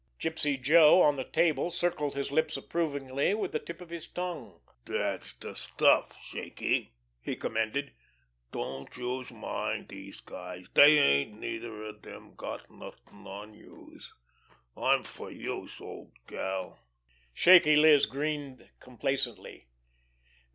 [0.19, 4.59] Gypsy Joe, on the table, circled his lips approvingly with the tip of his tongue.
[4.83, 7.93] "Dat's de stuff, Shaky!" he commended.
[8.51, 14.11] "Don't youse mind dese guys, dey ain't neither of dem got anything on youse.
[14.75, 16.79] I'm fer youse, old gal!"
[17.31, 19.67] Shaky Liz grinned complacently.